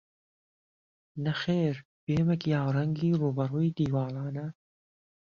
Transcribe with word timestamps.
نەخێر 1.25 1.75
بێمە 2.05 2.35
گیاڕەنگی 2.43 3.17
ڕووبەڕووی 3.21 3.75
دیواڵانە 3.77 4.47